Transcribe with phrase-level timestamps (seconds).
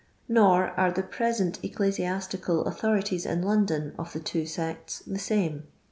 [0.27, 5.67] Nor are the present ecclesiastical authorities in London of the two sects the same.